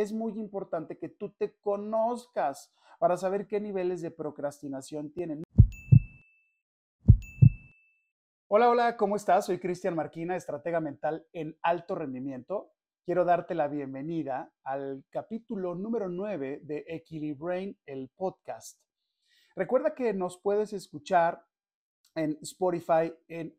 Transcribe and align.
es 0.00 0.12
muy 0.12 0.38
importante 0.38 0.96
que 0.96 1.08
tú 1.10 1.30
te 1.30 1.58
conozcas 1.60 2.72
para 2.98 3.16
saber 3.16 3.46
qué 3.46 3.60
niveles 3.60 4.00
de 4.00 4.10
procrastinación 4.10 5.12
tienen. 5.12 5.42
Hola, 8.48 8.70
hola, 8.70 8.96
¿cómo 8.96 9.16
estás? 9.16 9.46
Soy 9.46 9.58
Cristian 9.58 9.94
Marquina, 9.94 10.36
estratega 10.36 10.80
mental 10.80 11.26
en 11.32 11.56
alto 11.62 11.94
rendimiento. 11.94 12.72
Quiero 13.04 13.24
darte 13.24 13.54
la 13.54 13.68
bienvenida 13.68 14.52
al 14.64 15.04
capítulo 15.10 15.74
número 15.74 16.08
9 16.08 16.60
de 16.62 16.84
Equilibrain, 16.88 17.78
el 17.86 18.10
podcast. 18.16 18.80
Recuerda 19.54 19.94
que 19.94 20.12
nos 20.14 20.40
puedes 20.40 20.72
escuchar 20.72 21.44
en 22.14 22.38
Spotify, 22.40 23.12
en 23.28 23.54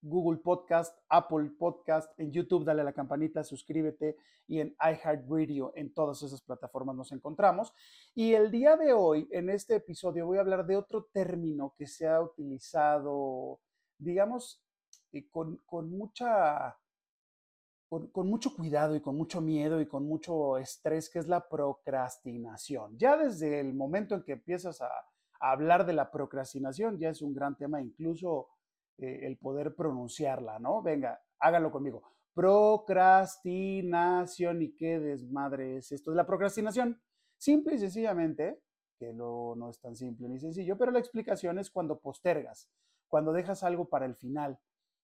Google 0.00 0.38
Podcast, 0.38 0.96
Apple 1.08 1.50
Podcast, 1.58 2.18
en 2.18 2.30
YouTube, 2.30 2.64
dale 2.64 2.82
a 2.82 2.84
la 2.84 2.92
campanita, 2.92 3.42
suscríbete 3.42 4.16
y 4.46 4.60
en 4.60 4.74
iHeartRadio, 4.80 5.72
en 5.76 5.92
todas 5.92 6.22
esas 6.22 6.40
plataformas 6.40 6.96
nos 6.96 7.12
encontramos. 7.12 7.72
Y 8.14 8.32
el 8.32 8.50
día 8.50 8.76
de 8.76 8.92
hoy, 8.92 9.28
en 9.30 9.50
este 9.50 9.76
episodio, 9.76 10.26
voy 10.26 10.38
a 10.38 10.40
hablar 10.40 10.66
de 10.66 10.76
otro 10.76 11.04
término 11.12 11.74
que 11.76 11.86
se 11.86 12.06
ha 12.06 12.20
utilizado, 12.20 13.60
digamos, 13.98 14.62
eh, 15.12 15.28
con, 15.30 15.58
con 15.66 15.90
mucha... 15.90 16.76
Con, 17.90 18.28
mucho 18.28 18.54
cuidado 18.54 18.94
y 18.96 19.00
con 19.00 19.16
mucho 19.16 19.40
miedo 19.40 19.80
y 19.80 19.88
con 19.88 20.04
mucho 20.04 20.58
estrés, 20.58 21.08
que 21.08 21.20
es 21.20 21.26
la 21.26 21.48
procrastinación. 21.48 22.98
Ya 22.98 23.16
desde 23.16 23.60
el 23.60 23.72
momento 23.72 24.14
en 24.14 24.24
que 24.24 24.32
empiezas 24.32 24.82
a 24.82 24.90
hablar 25.40 25.86
de 25.86 25.94
la 25.94 26.10
procrastinación, 26.10 26.98
ya 26.98 27.08
es 27.08 27.22
un 27.22 27.32
gran 27.32 27.56
tema, 27.56 27.80
incluso 27.80 28.48
eh, 28.98 29.20
el 29.22 29.38
poder 29.38 29.74
pronunciarla, 29.74 30.58
¿no? 30.58 30.82
Venga, 30.82 31.22
hágalo 31.38 31.70
conmigo. 31.70 32.02
Procrastinación 32.34 34.60
y 34.62 34.74
qué 34.74 34.98
desmadre 34.98 35.78
es 35.78 35.92
esto 35.92 36.10
de 36.10 36.16
la 36.16 36.26
procrastinación. 36.26 37.00
Simple 37.36 37.76
y 37.76 37.78
sencillamente, 37.78 38.60
que 38.98 39.12
no, 39.12 39.54
no 39.54 39.70
es 39.70 39.78
tan 39.80 39.94
simple 39.94 40.28
ni 40.28 40.40
sencillo, 40.40 40.76
pero 40.76 40.90
la 40.90 40.98
explicación 40.98 41.60
es 41.60 41.70
cuando 41.70 42.00
postergas, 42.00 42.68
cuando 43.06 43.32
dejas 43.32 43.62
algo 43.62 43.88
para 43.88 44.06
el 44.06 44.16
final, 44.16 44.58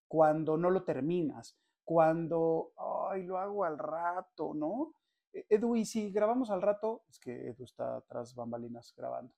cuando 0.09 0.57
no 0.57 0.71
lo 0.71 0.85
terminas, 0.85 1.57
cuando, 1.85 2.73
ay, 3.11 3.23
lo 3.23 3.39
hago 3.39 3.65
al 3.65 3.79
rato, 3.79 4.53
¿no? 4.55 4.95
E, 5.33 5.47
Edu, 5.49 5.77
y 5.77 5.85
si 5.85 6.11
grabamos 6.11 6.51
al 6.51 6.63
rato, 6.63 7.03
es 7.09 7.19
que 7.19 7.49
Edu 7.49 7.65
está 7.65 8.01
tras 8.09 8.35
bambalinas 8.35 8.95
grabando. 8.97 9.35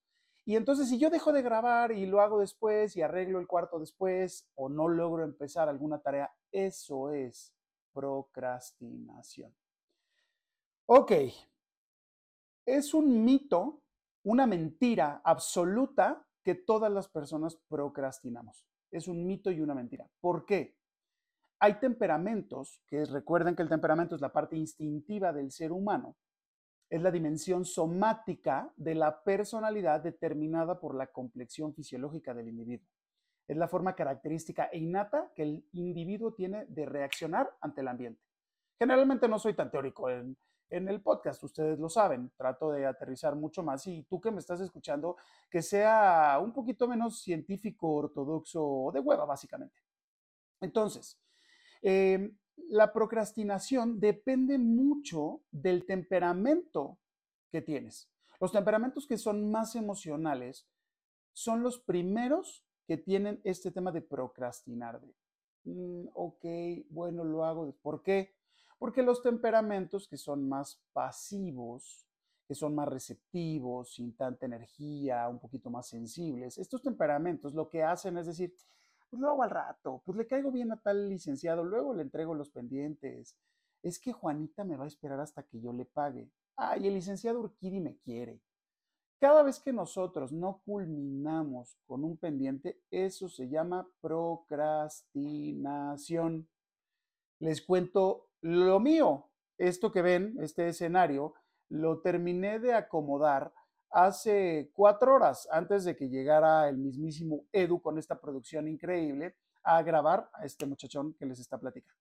Y 0.48 0.54
entonces 0.54 0.88
si 0.88 0.96
yo 0.96 1.10
dejo 1.10 1.32
de 1.32 1.42
grabar 1.42 1.90
y 1.90 2.06
lo 2.06 2.20
hago 2.20 2.38
después 2.38 2.96
y 2.96 3.02
arreglo 3.02 3.40
el 3.40 3.48
cuarto 3.48 3.80
después 3.80 4.48
o 4.54 4.68
no 4.68 4.86
logro 4.86 5.24
empezar 5.24 5.68
alguna 5.68 5.98
tarea, 5.98 6.32
eso 6.52 7.10
es 7.10 7.52
procrastinación. 7.92 9.52
Ok, 10.86 11.12
es 12.64 12.94
un 12.94 13.24
mito, 13.24 13.82
una 14.22 14.46
mentira 14.46 15.20
absoluta 15.24 16.24
que 16.44 16.54
todas 16.54 16.92
las 16.92 17.08
personas 17.08 17.56
procrastinamos. 17.68 18.64
Es 18.92 19.08
un 19.08 19.26
mito 19.26 19.50
y 19.50 19.60
una 19.60 19.74
mentira. 19.74 20.08
¿Por 20.20 20.46
qué? 20.46 20.76
Hay 21.58 21.80
temperamentos, 21.80 22.80
que 22.86 23.04
recuerden 23.04 23.56
que 23.56 23.62
el 23.62 23.68
temperamento 23.68 24.14
es 24.14 24.20
la 24.20 24.32
parte 24.32 24.56
instintiva 24.56 25.32
del 25.32 25.50
ser 25.50 25.72
humano, 25.72 26.14
es 26.88 27.02
la 27.02 27.10
dimensión 27.10 27.64
somática 27.64 28.72
de 28.76 28.94
la 28.94 29.22
personalidad 29.22 30.00
determinada 30.00 30.78
por 30.78 30.94
la 30.94 31.08
complexión 31.08 31.74
fisiológica 31.74 32.32
del 32.32 32.48
individuo. 32.48 32.86
Es 33.48 33.56
la 33.56 33.68
forma 33.68 33.94
característica 33.94 34.66
e 34.66 34.78
innata 34.78 35.32
que 35.34 35.42
el 35.42 35.68
individuo 35.72 36.34
tiene 36.34 36.66
de 36.66 36.86
reaccionar 36.86 37.50
ante 37.60 37.80
el 37.80 37.88
ambiente. 37.88 38.20
Generalmente 38.78 39.28
no 39.28 39.38
soy 39.38 39.54
tan 39.54 39.70
teórico 39.70 40.10
en, 40.10 40.36
el 40.68 41.00
podcast, 41.00 41.42
ustedes 41.44 41.78
lo 41.78 41.88
saben, 41.88 42.32
trato 42.36 42.72
de 42.72 42.86
aterrizar 42.86 43.36
mucho 43.36 43.62
más 43.62 43.86
y 43.86 44.02
tú 44.02 44.20
que 44.20 44.32
me 44.32 44.40
estás 44.40 44.60
escuchando, 44.60 45.16
que 45.48 45.62
sea 45.62 46.40
un 46.42 46.52
poquito 46.52 46.88
menos 46.88 47.22
científico, 47.22 47.94
ortodoxo 47.94 48.62
o 48.64 48.92
de 48.92 48.98
hueva, 48.98 49.24
básicamente. 49.24 49.80
Entonces, 50.60 51.20
eh, 51.82 52.32
la 52.68 52.92
procrastinación 52.92 54.00
depende 54.00 54.58
mucho 54.58 55.42
del 55.50 55.84
temperamento 55.86 56.98
que 57.50 57.62
tienes. 57.62 58.10
Los 58.40 58.52
temperamentos 58.52 59.06
que 59.06 59.18
son 59.18 59.50
más 59.50 59.76
emocionales 59.76 60.68
son 61.32 61.62
los 61.62 61.78
primeros 61.78 62.64
que 62.86 62.96
tienen 62.96 63.40
este 63.44 63.70
tema 63.70 63.92
de 63.92 64.02
procrastinar. 64.02 65.00
Mm, 65.64 66.06
ok, 66.14 66.44
bueno, 66.90 67.24
lo 67.24 67.44
hago. 67.44 67.72
¿Por 67.82 68.02
qué? 68.02 68.34
Porque 68.78 69.02
los 69.02 69.22
temperamentos 69.22 70.06
que 70.08 70.16
son 70.16 70.48
más 70.48 70.82
pasivos, 70.92 72.06
que 72.46 72.54
son 72.54 72.74
más 72.74 72.88
receptivos, 72.88 73.94
sin 73.94 74.14
tanta 74.16 74.46
energía, 74.46 75.28
un 75.28 75.38
poquito 75.38 75.70
más 75.70 75.88
sensibles, 75.88 76.58
estos 76.58 76.82
temperamentos 76.82 77.54
lo 77.54 77.68
que 77.68 77.82
hacen 77.82 78.18
es 78.18 78.26
decir, 78.26 78.54
pues 79.18 79.42
al 79.42 79.50
rato, 79.50 80.02
pues 80.04 80.16
le 80.16 80.26
caigo 80.26 80.50
bien 80.50 80.72
a 80.72 80.76
tal 80.76 81.08
licenciado, 81.08 81.64
luego 81.64 81.94
le 81.94 82.02
entrego 82.02 82.34
los 82.34 82.50
pendientes. 82.50 83.36
Es 83.82 83.98
que 83.98 84.12
Juanita 84.12 84.64
me 84.64 84.76
va 84.76 84.84
a 84.84 84.88
esperar 84.88 85.20
hasta 85.20 85.42
que 85.42 85.60
yo 85.60 85.72
le 85.72 85.84
pague. 85.84 86.30
Ay, 86.56 86.86
el 86.86 86.94
licenciado 86.94 87.40
Urquidi 87.40 87.80
me 87.80 87.96
quiere. 87.98 88.40
Cada 89.18 89.42
vez 89.42 89.60
que 89.60 89.72
nosotros 89.72 90.32
no 90.32 90.60
culminamos 90.64 91.78
con 91.86 92.04
un 92.04 92.18
pendiente, 92.18 92.80
eso 92.90 93.28
se 93.28 93.48
llama 93.48 93.88
procrastinación. 94.00 96.48
Les 97.38 97.62
cuento 97.62 98.28
lo 98.42 98.78
mío. 98.78 99.30
Esto 99.58 99.90
que 99.90 100.02
ven, 100.02 100.36
este 100.40 100.68
escenario, 100.68 101.32
lo 101.68 102.00
terminé 102.00 102.58
de 102.58 102.74
acomodar 102.74 103.52
hace 103.96 104.70
cuatro 104.74 105.14
horas 105.14 105.48
antes 105.50 105.84
de 105.84 105.96
que 105.96 106.10
llegara 106.10 106.68
el 106.68 106.76
mismísimo 106.76 107.46
Edu 107.50 107.80
con 107.80 107.98
esta 107.98 108.20
producción 108.20 108.68
increíble 108.68 109.36
a 109.62 109.82
grabar 109.82 110.28
a 110.34 110.44
este 110.44 110.66
muchachón 110.66 111.14
que 111.14 111.24
les 111.24 111.40
está 111.40 111.58
platicando. 111.58 111.98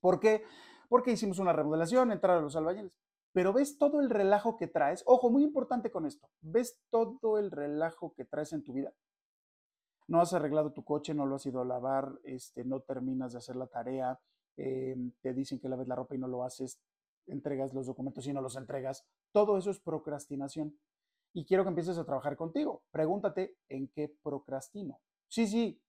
¿Por 0.00 0.18
qué? 0.18 0.44
Porque 0.88 1.12
hicimos 1.12 1.38
una 1.38 1.52
remodelación, 1.52 2.10
entrar 2.10 2.38
a 2.38 2.40
los 2.40 2.56
albañiles. 2.56 2.94
Pero 3.32 3.52
ves 3.52 3.76
todo 3.76 4.00
el 4.00 4.08
relajo 4.08 4.56
que 4.56 4.66
traes. 4.66 5.02
Ojo, 5.04 5.28
muy 5.28 5.42
importante 5.42 5.90
con 5.90 6.06
esto. 6.06 6.30
¿Ves 6.40 6.80
todo 6.88 7.36
el 7.36 7.50
relajo 7.50 8.14
que 8.14 8.24
traes 8.24 8.54
en 8.54 8.64
tu 8.64 8.72
vida? 8.72 8.94
No 10.06 10.22
has 10.22 10.32
arreglado 10.32 10.72
tu 10.72 10.84
coche, 10.84 11.12
no 11.12 11.26
lo 11.26 11.36
has 11.36 11.44
ido 11.44 11.60
a 11.60 11.66
lavar, 11.66 12.18
este, 12.24 12.64
no 12.64 12.80
terminas 12.80 13.32
de 13.32 13.38
hacer 13.38 13.56
la 13.56 13.66
tarea, 13.66 14.18
em, 14.56 15.12
te 15.20 15.34
dicen 15.34 15.58
que 15.58 15.68
laves 15.68 15.86
la 15.86 15.96
ropa 15.96 16.14
y 16.14 16.18
no 16.18 16.28
lo 16.28 16.44
haces, 16.44 16.80
entregas 17.26 17.74
los 17.74 17.86
documentos 17.86 18.26
y 18.26 18.32
no 18.32 18.40
los 18.40 18.56
entregas. 18.56 19.04
Todo 19.32 19.58
eso 19.58 19.70
es 19.70 19.80
procrastinación. 19.80 20.78
Y 21.34 21.44
quiero 21.44 21.64
que 21.64 21.68
empieces 21.68 21.98
a 21.98 22.04
trabajar 22.04 22.36
contigo. 22.36 22.84
Pregúntate 22.90 23.56
en 23.68 23.88
qué 23.88 24.16
procrastino. 24.22 25.00
Sí, 25.28 25.46
sí, 25.46 25.82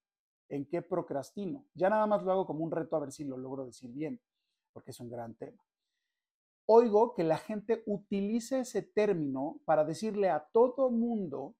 en 0.50 0.66
qué 0.66 0.82
procrastino. 0.82 1.66
Ya 1.74 1.90
nada 1.90 2.08
más 2.08 2.24
lo 2.24 2.32
hago 2.32 2.46
como 2.46 2.64
un 2.64 2.72
reto 2.72 2.96
a 2.96 3.00
ver 3.00 3.12
si 3.12 3.24
lo 3.24 3.38
logro 3.38 3.66
decir 3.66 3.92
bien, 3.92 4.20
porque 4.74 4.92
es 4.92 5.00
un 5.00 5.10
gran 5.10 5.36
tema. 5.36 5.64
Oigo 6.68 7.14
que 7.14 7.24
la 7.24 7.38
gente 7.38 7.84
utiliza 7.86 8.60
ese 8.60 8.82
término 8.82 9.60
para 9.66 9.86
decirle 9.86 10.30
a 10.30 10.48
todo 10.52 10.90
mundo 10.90 11.56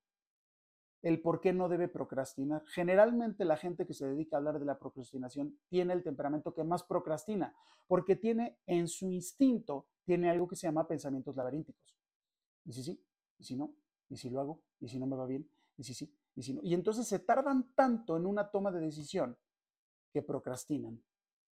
el 1.02 1.22
por 1.22 1.40
qué 1.40 1.52
no 1.52 1.68
debe 1.68 1.86
procrastinar. 1.86 2.64
Generalmente 2.66 3.44
la 3.44 3.56
gente 3.56 3.86
que 3.86 3.94
se 3.94 4.08
dedica 4.08 4.36
a 4.36 4.38
hablar 4.38 4.58
de 4.58 4.64
la 4.64 4.80
procrastinación 4.80 5.56
tiene 5.68 5.92
el 5.92 6.02
temperamento 6.02 6.52
que 6.52 6.64
más 6.64 6.82
procrastina, 6.82 7.54
porque 7.86 8.16
tiene 8.16 8.58
en 8.66 8.88
su 8.88 9.12
instinto, 9.12 9.86
tiene 10.04 10.28
algo 10.28 10.48
que 10.48 10.56
se 10.56 10.66
llama 10.66 10.88
pensamientos 10.88 11.36
laberínticos. 11.36 11.96
Y 12.64 12.72
si 12.72 12.82
sí, 12.82 13.05
y 13.38 13.44
si 13.44 13.56
no, 13.56 13.74
y 14.08 14.16
si 14.16 14.30
lo 14.30 14.40
hago, 14.40 14.60
y 14.80 14.88
si 14.88 14.98
no 14.98 15.06
me 15.06 15.16
va 15.16 15.26
bien, 15.26 15.48
y 15.76 15.84
si 15.84 15.94
sí, 15.94 16.12
y 16.34 16.42
si 16.42 16.54
no. 16.54 16.60
Y 16.62 16.74
entonces 16.74 17.06
se 17.06 17.18
tardan 17.18 17.72
tanto 17.74 18.16
en 18.16 18.26
una 18.26 18.50
toma 18.50 18.70
de 18.70 18.80
decisión 18.80 19.36
que 20.12 20.22
procrastinan 20.22 21.02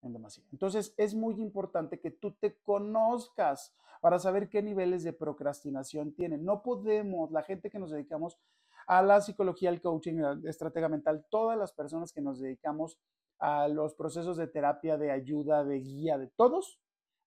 en 0.03 0.13
demasiado. 0.13 0.49
Entonces 0.53 0.95
es 0.97 1.15
muy 1.15 1.41
importante 1.41 2.01
que 2.01 2.11
tú 2.11 2.33
te 2.33 2.59
conozcas 2.63 3.75
para 4.01 4.19
saber 4.19 4.49
qué 4.49 4.63
niveles 4.63 5.03
de 5.03 5.13
procrastinación 5.13 6.15
tienen. 6.15 6.45
No 6.45 6.63
podemos, 6.63 7.31
la 7.31 7.43
gente 7.43 7.71
que 7.71 7.79
nos 7.79 7.91
dedicamos 7.91 8.39
a 8.87 9.03
la 9.03 9.21
psicología, 9.21 9.71
al 9.71 9.81
coaching, 9.81 10.19
a 10.21 10.35
la 10.35 10.51
estratega 10.51 10.89
mental, 10.89 11.27
todas 11.31 11.57
las 11.57 11.73
personas 11.73 12.13
que 12.13 12.21
nos 12.21 12.39
dedicamos 12.39 12.99
a 13.39 13.67
los 13.69 13.95
procesos 13.95 14.37
de 14.37 14.47
terapia, 14.47 14.97
de 14.97 15.11
ayuda, 15.11 15.65
de 15.65 15.81
guía, 15.81 16.19
de 16.19 16.29
todos, 16.29 16.79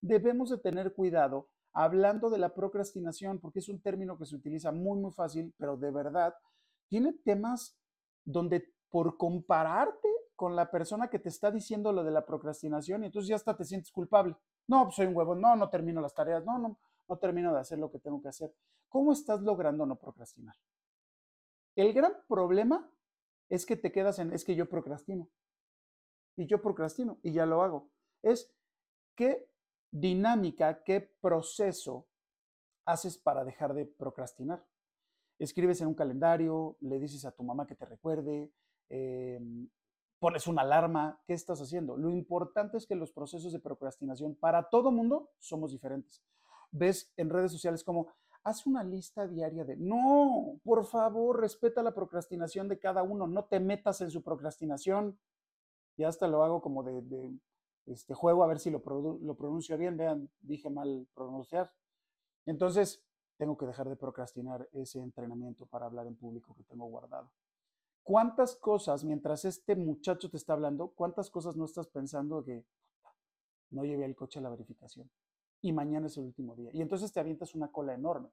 debemos 0.02 0.50
de 0.50 0.58
tener 0.58 0.94
cuidado 0.94 1.50
hablando 1.78 2.32
de 2.32 2.40
la 2.40 2.56
procrastinación, 2.56 3.40
porque 3.40 3.60
es 3.60 3.70
un 3.70 3.80
término 3.80 4.18
que 4.18 4.26
se 4.26 4.36
utiliza 4.36 4.72
muy, 4.72 5.00
muy 5.00 5.12
fácil, 5.12 5.54
pero 5.58 5.78
de 5.78 5.92
verdad 5.92 6.34
tiene 6.88 7.14
temas 7.14 7.78
donde 8.26 8.74
por 8.90 9.16
compararte 9.16 10.10
con 10.36 10.56
la 10.56 10.72
persona 10.72 11.08
que 11.08 11.20
te 11.20 11.30
está 11.30 11.52
diciendo 11.52 11.92
lo 11.92 12.04
de 12.04 12.10
la 12.10 12.26
procrastinación, 12.26 13.04
y 13.04 13.06
entonces 13.06 13.30
ya 13.30 13.36
hasta 13.36 13.56
te 13.56 13.64
sientes 13.64 13.92
culpable. 13.92 14.36
No, 14.66 14.86
pues 14.86 14.96
soy 14.96 15.06
un 15.06 15.16
huevo, 15.16 15.36
no, 15.36 15.56
no 15.56 15.70
termino 15.70 16.02
las 16.02 16.16
tareas, 16.16 16.44
no, 16.44 16.58
no, 16.58 16.80
no 17.08 17.18
termino 17.20 17.54
de 17.54 17.60
hacer 17.60 17.78
lo 17.78 17.92
que 17.92 18.00
tengo 18.00 18.24
que 18.24 18.30
hacer. 18.30 18.52
¿Cómo 18.90 19.12
estás 19.12 19.42
logrando 19.42 19.86
no 19.86 19.98
procrastinar? 19.98 20.56
El 21.76 21.94
gran 21.94 22.14
problema 22.28 22.90
es 23.50 23.68
que 23.68 23.78
te 23.78 23.92
quedas 23.92 24.18
en, 24.18 24.34
es 24.34 24.44
que 24.44 24.56
yo 24.56 24.68
procrastino. 24.68 25.30
Y 26.36 26.48
yo 26.48 26.60
procrastino 26.60 27.20
y 27.22 27.34
ya 27.34 27.46
lo 27.46 27.62
hago. 27.62 27.92
Es 28.24 28.52
que 29.16 29.48
dinámica, 30.00 30.84
qué 30.84 31.02
proceso 31.02 32.08
haces 32.86 33.18
para 33.18 33.44
dejar 33.44 33.74
de 33.74 33.86
procrastinar. 33.86 34.66
Escribes 35.40 35.82
en 35.82 35.88
un 35.88 35.94
calendario, 35.94 36.78
le 36.82 37.00
dices 37.00 37.26
a 37.26 37.32
tu 37.32 37.44
mamá 37.44 37.68
que 37.68 37.76
te 37.76 37.86
recuerde, 37.86 38.52
em, 38.90 39.70
pones 40.20 40.48
una 40.48 40.64
alarma, 40.64 41.22
¿qué 41.28 41.34
estás 41.34 41.62
haciendo? 41.62 41.96
Lo 41.96 42.10
importante 42.10 42.78
es 42.78 42.88
que 42.88 42.96
los 42.96 43.12
procesos 43.12 43.54
de 43.54 43.60
procrastinación 43.60 44.36
para 44.36 44.70
todo 44.70 44.92
mundo 44.92 45.30
somos 45.38 45.72
diferentes. 45.72 46.24
Ves 46.72 47.12
en 47.18 47.30
redes 47.30 47.52
sociales 47.52 47.84
como, 47.84 48.08
haz 48.44 48.66
una 48.66 48.84
lista 48.84 49.28
diaria 49.28 49.66
de, 49.66 49.76
no, 49.76 50.60
por 50.64 50.86
favor, 50.86 51.40
respeta 51.42 51.84
la 51.84 51.94
procrastinación 51.94 52.68
de 52.68 52.80
cada 52.80 53.04
uno, 53.04 53.28
no 53.28 53.46
te 53.46 53.60
metas 53.60 54.02
en 54.02 54.10
su 54.10 54.24
procrastinación. 54.24 55.20
Y 55.98 56.04
hasta 56.04 56.28
lo 56.28 56.44
hago 56.44 56.62
como 56.62 56.84
de, 56.84 57.02
este 57.88 58.14
juego 58.14 58.44
a 58.44 58.48
ver 58.48 58.60
si 58.60 58.70
lo, 58.70 58.82
lo 59.22 59.36
pronuncio 59.36 59.78
bien, 59.78 59.98
vean, 59.98 60.30
dije 60.42 60.70
mal 60.70 61.08
pronunciar. 61.14 61.74
Entonces, 62.46 63.04
tengo 63.38 63.58
que 63.58 63.66
dejar 63.66 63.88
de 63.88 63.96
procrastinar 63.96 64.68
ese 64.74 65.00
entrenamiento 65.00 65.66
para 65.68 65.86
hablar 65.86 66.08
en 66.08 66.16
público 66.16 66.54
que 66.56 66.64
tengo 66.64 66.86
guardado. 66.88 67.32
¿Cuántas 68.04 68.56
cosas, 68.56 69.04
mientras 69.04 69.46
este 69.46 69.76
muchacho 69.76 70.30
te 70.30 70.38
está 70.38 70.54
hablando, 70.54 70.90
cuántas 70.96 71.30
cosas 71.30 71.56
no 71.56 71.66
estás 71.66 71.88
pensando 71.88 72.44
que 72.44 72.66
no 73.70 73.84
llevé 73.84 74.06
el 74.06 74.16
coche 74.16 74.40
a 74.40 74.42
la 74.42 74.50
verificación 74.50 75.12
y 75.62 75.74
mañana 75.74 76.08
es 76.08 76.18
el 76.18 76.26
último 76.26 76.56
día? 76.56 76.72
Y 76.74 76.82
entonces 76.82 77.12
te 77.12 77.20
avientas 77.20 77.54
una 77.54 77.72
cola 77.72 77.94
enorme. 77.94 78.30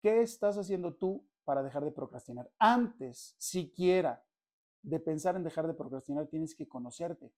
¿Qué 0.00 0.22
estás 0.22 0.56
haciendo 0.58 0.94
tú 0.94 1.24
para 1.44 1.62
dejar 1.62 1.84
de 1.84 1.92
procrastinar? 1.92 2.50
Antes, 2.58 3.34
siquiera, 3.36 4.24
de 4.82 4.98
pensar 4.98 5.36
en 5.36 5.44
dejar 5.44 5.66
de 5.66 5.74
procrastinar, 5.74 6.26
tienes 6.26 6.54
que 6.54 6.68
conocerte. 6.68 7.32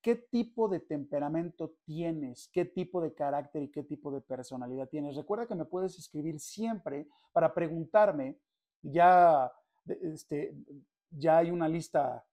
¿Qué 0.00 0.16
tipo 0.16 0.68
de 0.68 0.80
temperamento 0.80 1.74
tienes? 1.84 2.48
¿Qué 2.52 2.64
tipo 2.64 3.00
de 3.00 3.14
carácter 3.14 3.62
y 3.62 3.70
qué 3.70 3.82
tipo 3.82 4.10
de 4.10 4.20
personalidad 4.20 4.88
tienes? 4.88 5.16
Recuerda 5.16 5.46
que 5.46 5.54
me 5.54 5.66
puedes 5.66 5.98
escribir 5.98 6.40
siempre 6.40 7.08
para 7.32 7.52
preguntarme, 7.52 8.38
ya 8.82 9.52
este, 9.86 10.54
ya 11.10 11.38
hay 11.38 11.50
una 11.50 11.68
lista, 11.68 12.24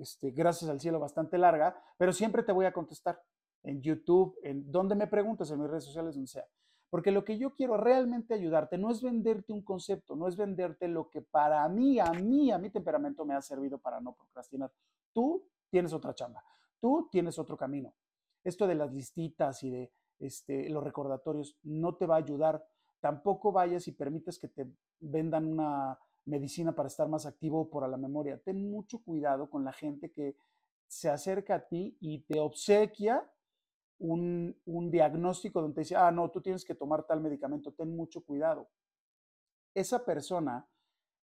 este, 0.00 0.30
gracias 0.30 0.70
al 0.70 0.80
cielo, 0.80 1.00
bastante 1.00 1.38
larga, 1.38 1.76
pero 1.96 2.12
siempre 2.12 2.42
te 2.42 2.52
voy 2.52 2.66
a 2.66 2.72
contestar 2.72 3.22
en 3.62 3.80
YouTube, 3.80 4.36
en 4.42 4.70
donde 4.70 4.94
me 4.94 5.06
preguntes, 5.06 5.50
en 5.50 5.60
mis 5.60 5.70
redes 5.70 5.84
sociales, 5.84 6.14
donde 6.14 6.28
sea. 6.28 6.46
Porque 6.92 7.10
lo 7.10 7.24
que 7.24 7.38
yo 7.38 7.54
quiero 7.54 7.78
realmente 7.78 8.34
ayudarte 8.34 8.76
no 8.76 8.90
es 8.90 9.00
venderte 9.00 9.54
un 9.54 9.62
concepto, 9.62 10.14
no 10.14 10.28
es 10.28 10.36
venderte 10.36 10.88
lo 10.88 11.08
que 11.08 11.22
para 11.22 11.66
mí, 11.70 11.98
a 11.98 12.12
mí, 12.12 12.52
a 12.52 12.58
mi 12.58 12.68
temperamento 12.68 13.24
me 13.24 13.32
ha 13.32 13.40
servido 13.40 13.78
para 13.78 13.98
no 13.98 14.12
procrastinar. 14.12 14.70
Tú 15.10 15.42
tienes 15.70 15.94
otra 15.94 16.14
chamba, 16.14 16.44
tú 16.78 17.08
tienes 17.10 17.38
otro 17.38 17.56
camino. 17.56 17.94
Esto 18.44 18.66
de 18.66 18.74
las 18.74 18.92
listitas 18.92 19.62
y 19.62 19.70
de 19.70 19.90
este, 20.18 20.68
los 20.68 20.84
recordatorios 20.84 21.56
no 21.62 21.94
te 21.94 22.04
va 22.04 22.16
a 22.16 22.18
ayudar. 22.18 22.62
Tampoco 23.00 23.52
vayas 23.52 23.88
y 23.88 23.92
permites 23.92 24.38
que 24.38 24.48
te 24.48 24.70
vendan 25.00 25.46
una 25.46 25.98
medicina 26.26 26.74
para 26.74 26.88
estar 26.88 27.08
más 27.08 27.24
activo 27.24 27.70
por 27.70 27.88
la 27.88 27.96
memoria. 27.96 28.36
Ten 28.36 28.70
mucho 28.70 29.02
cuidado 29.02 29.48
con 29.48 29.64
la 29.64 29.72
gente 29.72 30.10
que 30.10 30.36
se 30.88 31.08
acerca 31.08 31.54
a 31.54 31.66
ti 31.66 31.96
y 32.00 32.18
te 32.18 32.38
obsequia 32.38 33.26
un, 34.02 34.90
diagnóstico 34.90 35.60
donde 35.60 35.76
te 35.76 35.80
dice, 35.82 35.96
ah, 35.96 36.10
no, 36.10 36.30
tú 36.30 36.40
tienes 36.40 36.64
que 36.64 36.74
tomar 36.74 37.04
tal 37.04 37.20
medicamento, 37.20 37.72
ten 37.72 37.94
mucho 37.96 38.22
cuidado. 38.24 38.68
Esa 39.74 40.04
persona 40.04 40.66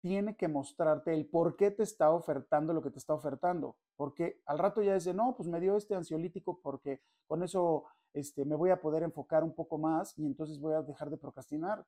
tiene 0.01 0.35
que 0.35 0.47
mostrarte 0.47 1.13
el 1.13 1.25
por 1.25 1.55
qué 1.55 1.71
te 1.71 1.83
está 1.83 2.11
ofertando 2.11 2.73
lo 2.73 2.81
que 2.81 2.91
te 2.91 2.99
está 2.99 3.13
ofertando. 3.13 3.77
Porque 3.95 4.41
al 4.45 4.59
rato 4.59 4.81
ya 4.81 4.95
dice, 4.95 5.13
no, 5.13 5.35
pues 5.35 5.47
me 5.47 5.59
dio 5.59 5.77
este 5.77 5.95
ansiolítico 5.95 6.59
porque 6.61 7.01
con 7.27 7.43
eso 7.43 7.85
este, 8.13 8.45
me 8.45 8.55
voy 8.55 8.71
a 8.71 8.81
poder 8.81 9.03
enfocar 9.03 9.43
un 9.43 9.53
poco 9.53 9.77
más 9.77 10.17
y 10.17 10.25
entonces 10.25 10.59
voy 10.59 10.73
a 10.73 10.81
dejar 10.81 11.09
de 11.09 11.17
procrastinar. 11.17 11.85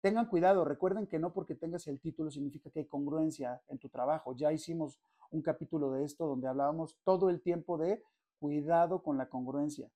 Tengan 0.00 0.26
cuidado, 0.26 0.64
recuerden 0.64 1.06
que 1.06 1.18
no 1.18 1.32
porque 1.32 1.54
tengas 1.54 1.86
el 1.88 2.00
título 2.00 2.30
significa 2.30 2.70
que 2.70 2.80
hay 2.80 2.86
congruencia 2.86 3.60
en 3.68 3.78
tu 3.78 3.88
trabajo. 3.88 4.34
Ya 4.36 4.52
hicimos 4.52 5.00
un 5.30 5.42
capítulo 5.42 5.90
de 5.92 6.04
esto 6.04 6.26
donde 6.26 6.46
hablábamos 6.48 6.96
todo 7.02 7.30
el 7.30 7.40
tiempo 7.40 7.78
de 7.78 8.02
cuidado 8.38 9.02
con 9.02 9.18
la 9.18 9.28
congruencia. 9.28 9.90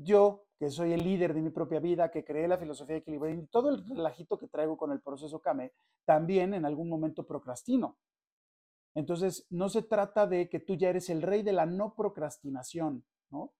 Yo, 0.00 0.46
que 0.58 0.70
soy 0.70 0.92
el 0.92 1.04
líder 1.04 1.34
de 1.34 1.42
mi 1.42 1.50
propia 1.50 1.80
vida, 1.80 2.10
que 2.10 2.24
creé 2.24 2.48
la 2.48 2.56
filosofía 2.56 2.94
de 2.94 3.00
equilibrio 3.00 3.34
y 3.34 3.46
todo 3.46 3.68
el 3.68 3.86
relajito 3.86 4.38
que 4.38 4.48
traigo 4.48 4.76
con 4.76 4.90
el 4.92 5.00
proceso 5.00 5.40
Kame, 5.40 5.72
también 6.04 6.54
en 6.54 6.64
algún 6.64 6.88
momento 6.88 7.26
procrastino. 7.26 7.98
Entonces, 8.94 9.46
no 9.50 9.68
se 9.68 9.82
trata 9.82 10.26
de 10.26 10.48
que 10.48 10.60
tú 10.60 10.74
ya 10.74 10.90
eres 10.90 11.10
el 11.10 11.22
rey 11.22 11.42
de 11.42 11.52
la 11.52 11.66
no 11.66 11.94
procrastinación, 11.94 13.04
¿no? 13.30 13.52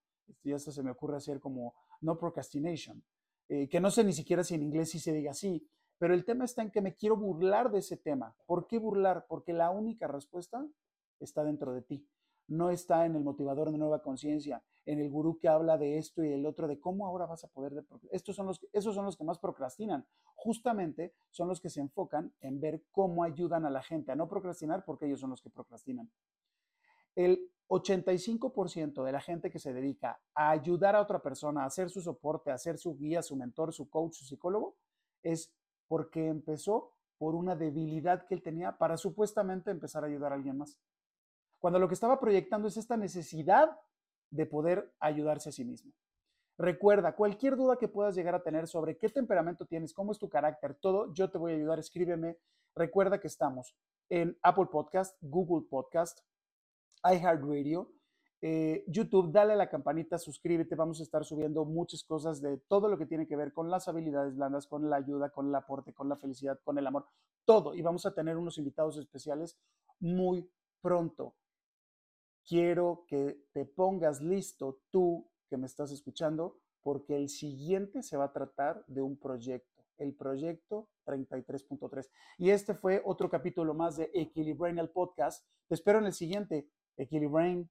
Y 0.42 0.52
esto 0.52 0.72
se 0.72 0.82
me 0.82 0.90
ocurre 0.90 1.16
hacer 1.16 1.40
como 1.40 1.74
no 2.00 2.18
procrastination. 2.18 3.02
Eh, 3.48 3.68
que 3.68 3.80
no 3.80 3.90
sé 3.90 4.04
ni 4.04 4.12
siquiera 4.12 4.44
si 4.44 4.54
en 4.54 4.62
inglés 4.62 4.90
sí 4.90 4.98
se 4.98 5.12
diga 5.12 5.32
así, 5.32 5.66
pero 5.98 6.14
el 6.14 6.24
tema 6.24 6.44
está 6.44 6.62
en 6.62 6.70
que 6.70 6.80
me 6.80 6.94
quiero 6.94 7.16
burlar 7.16 7.70
de 7.70 7.78
ese 7.78 7.96
tema. 7.96 8.34
¿Por 8.46 8.66
qué 8.66 8.78
burlar? 8.78 9.26
Porque 9.28 9.52
la 9.52 9.70
única 9.70 10.06
respuesta 10.06 10.66
está 11.20 11.44
dentro 11.44 11.72
de 11.72 11.82
ti. 11.82 12.08
No 12.48 12.70
está 12.70 13.06
en 13.06 13.16
el 13.16 13.22
motivador 13.22 13.70
de 13.70 13.78
nueva 13.78 14.02
conciencia, 14.02 14.62
en 14.84 14.98
el 14.98 15.10
gurú 15.10 15.38
que 15.38 15.48
habla 15.48 15.78
de 15.78 15.98
esto 15.98 16.24
y 16.24 16.32
el 16.32 16.44
otro, 16.44 16.66
de 16.66 16.80
cómo 16.80 17.06
ahora 17.06 17.26
vas 17.26 17.44
a 17.44 17.48
poder... 17.48 17.84
Estos 18.10 18.36
son 18.36 18.46
los, 18.46 18.66
esos 18.72 18.94
son 18.94 19.04
los 19.04 19.16
que 19.16 19.24
más 19.24 19.38
procrastinan. 19.38 20.06
Justamente 20.34 21.14
son 21.30 21.48
los 21.48 21.60
que 21.60 21.70
se 21.70 21.80
enfocan 21.80 22.32
en 22.40 22.60
ver 22.60 22.82
cómo 22.90 23.24
ayudan 23.24 23.64
a 23.64 23.70
la 23.70 23.82
gente 23.82 24.12
a 24.12 24.16
no 24.16 24.28
procrastinar 24.28 24.84
porque 24.84 25.06
ellos 25.06 25.20
son 25.20 25.30
los 25.30 25.40
que 25.40 25.50
procrastinan. 25.50 26.10
El 27.14 27.50
85% 27.68 29.04
de 29.04 29.12
la 29.12 29.20
gente 29.20 29.50
que 29.50 29.58
se 29.58 29.72
dedica 29.72 30.20
a 30.34 30.50
ayudar 30.50 30.96
a 30.96 31.00
otra 31.00 31.22
persona, 31.22 31.62
a 31.62 31.66
hacer 31.66 31.90
su 31.90 32.02
soporte, 32.02 32.50
a 32.50 32.58
ser 32.58 32.76
su 32.78 32.96
guía, 32.96 33.22
su 33.22 33.36
mentor, 33.36 33.72
su 33.72 33.88
coach, 33.88 34.14
su 34.14 34.24
psicólogo, 34.24 34.76
es 35.22 35.52
porque 35.88 36.26
empezó 36.26 36.92
por 37.18 37.34
una 37.34 37.54
debilidad 37.54 38.26
que 38.26 38.34
él 38.34 38.42
tenía 38.42 38.78
para 38.78 38.96
supuestamente 38.96 39.70
empezar 39.70 40.04
a 40.04 40.08
ayudar 40.08 40.32
a 40.32 40.34
alguien 40.34 40.58
más. 40.58 40.76
Cuando 41.62 41.78
lo 41.78 41.86
que 41.86 41.94
estaba 41.94 42.18
proyectando 42.18 42.66
es 42.66 42.76
esta 42.76 42.96
necesidad 42.96 43.78
de 44.32 44.46
poder 44.46 44.92
ayudarse 44.98 45.50
a 45.50 45.52
sí 45.52 45.64
mismo. 45.64 45.92
Recuerda, 46.58 47.14
cualquier 47.14 47.54
duda 47.54 47.76
que 47.76 47.86
puedas 47.86 48.16
llegar 48.16 48.34
a 48.34 48.42
tener 48.42 48.66
sobre 48.66 48.98
qué 48.98 49.08
temperamento 49.08 49.64
tienes, 49.64 49.94
cómo 49.94 50.10
es 50.10 50.18
tu 50.18 50.28
carácter, 50.28 50.74
todo, 50.74 51.14
yo 51.14 51.30
te 51.30 51.38
voy 51.38 51.52
a 51.52 51.54
ayudar, 51.54 51.78
escríbeme. 51.78 52.36
Recuerda 52.74 53.20
que 53.20 53.28
estamos 53.28 53.76
en 54.08 54.36
Apple 54.42 54.66
Podcast, 54.72 55.16
Google 55.20 55.64
Podcast, 55.70 56.18
iHeartRadio, 57.04 57.92
eh, 58.40 58.82
YouTube, 58.88 59.30
dale 59.30 59.52
a 59.52 59.56
la 59.56 59.70
campanita, 59.70 60.18
suscríbete, 60.18 60.74
vamos 60.74 60.98
a 60.98 61.04
estar 61.04 61.24
subiendo 61.24 61.64
muchas 61.64 62.02
cosas 62.02 62.42
de 62.42 62.58
todo 62.58 62.88
lo 62.88 62.98
que 62.98 63.06
tiene 63.06 63.28
que 63.28 63.36
ver 63.36 63.52
con 63.52 63.70
las 63.70 63.86
habilidades 63.86 64.34
blandas, 64.34 64.66
con 64.66 64.90
la 64.90 64.96
ayuda, 64.96 65.30
con 65.30 65.46
el 65.46 65.54
aporte, 65.54 65.94
con 65.94 66.08
la 66.08 66.16
felicidad, 66.16 66.58
con 66.64 66.76
el 66.76 66.88
amor, 66.88 67.06
todo. 67.44 67.72
Y 67.72 67.82
vamos 67.82 68.04
a 68.04 68.12
tener 68.12 68.36
unos 68.36 68.58
invitados 68.58 68.98
especiales 68.98 69.56
muy 70.00 70.50
pronto. 70.80 71.36
Quiero 72.46 73.04
que 73.08 73.44
te 73.52 73.64
pongas 73.64 74.20
listo 74.20 74.80
tú 74.90 75.30
que 75.48 75.56
me 75.56 75.66
estás 75.66 75.92
escuchando, 75.92 76.58
porque 76.82 77.16
el 77.16 77.28
siguiente 77.28 78.02
se 78.02 78.16
va 78.16 78.24
a 78.24 78.32
tratar 78.32 78.84
de 78.86 79.02
un 79.02 79.16
proyecto, 79.16 79.84
el 79.98 80.14
proyecto 80.14 80.88
33.3. 81.06 82.08
Y 82.38 82.50
este 82.50 82.74
fue 82.74 83.02
otro 83.04 83.30
capítulo 83.30 83.74
más 83.74 83.96
de 83.96 84.10
Equilibrain 84.14 84.78
el 84.78 84.90
podcast. 84.90 85.46
Te 85.68 85.74
espero 85.74 85.98
en 85.98 86.06
el 86.06 86.12
siguiente. 86.12 86.68
Equilibrain 86.96 87.70